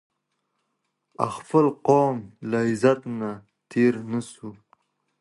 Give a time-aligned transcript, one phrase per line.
[1.17, 2.17] د خپل قام
[2.49, 3.29] له عزت نه
[3.71, 4.49] تېر نه سو